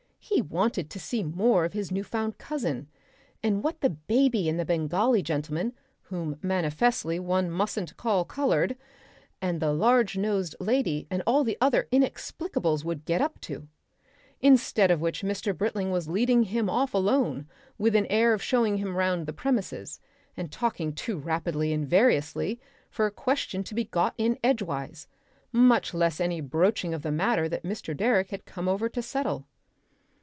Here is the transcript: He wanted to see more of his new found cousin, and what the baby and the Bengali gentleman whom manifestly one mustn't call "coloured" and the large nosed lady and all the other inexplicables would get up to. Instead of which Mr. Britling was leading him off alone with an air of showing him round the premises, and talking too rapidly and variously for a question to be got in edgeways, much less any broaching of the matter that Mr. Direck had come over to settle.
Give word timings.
He 0.23 0.39
wanted 0.41 0.89
to 0.91 0.99
see 0.99 1.23
more 1.23 1.65
of 1.65 1.73
his 1.73 1.91
new 1.91 2.05
found 2.05 2.37
cousin, 2.37 2.87
and 3.43 3.63
what 3.63 3.81
the 3.81 3.89
baby 3.89 4.47
and 4.47 4.57
the 4.57 4.63
Bengali 4.63 5.21
gentleman 5.21 5.73
whom 6.03 6.37
manifestly 6.41 7.19
one 7.19 7.49
mustn't 7.51 7.97
call 7.97 8.23
"coloured" 8.23 8.77
and 9.41 9.59
the 9.59 9.73
large 9.73 10.17
nosed 10.17 10.55
lady 10.59 11.05
and 11.09 11.21
all 11.27 11.43
the 11.43 11.57
other 11.59 11.87
inexplicables 11.91 12.85
would 12.85 13.03
get 13.03 13.19
up 13.19 13.41
to. 13.41 13.67
Instead 14.39 14.89
of 14.89 15.01
which 15.01 15.21
Mr. 15.23 15.57
Britling 15.57 15.91
was 15.91 16.07
leading 16.07 16.43
him 16.43 16.69
off 16.69 16.93
alone 16.93 17.45
with 17.77 17.93
an 17.93 18.05
air 18.05 18.33
of 18.33 18.43
showing 18.43 18.77
him 18.77 18.95
round 18.95 19.25
the 19.25 19.33
premises, 19.33 19.99
and 20.37 20.49
talking 20.49 20.93
too 20.93 21.17
rapidly 21.17 21.73
and 21.73 21.85
variously 21.89 22.57
for 22.89 23.05
a 23.05 23.11
question 23.11 23.63
to 23.65 23.75
be 23.75 23.83
got 23.83 24.13
in 24.17 24.39
edgeways, 24.43 25.07
much 25.51 25.93
less 25.93 26.21
any 26.21 26.39
broaching 26.39 26.93
of 26.93 27.01
the 27.01 27.11
matter 27.11 27.49
that 27.49 27.63
Mr. 27.63 27.97
Direck 27.97 28.29
had 28.29 28.45
come 28.45 28.69
over 28.69 28.87
to 28.87 29.01
settle. 29.01 29.47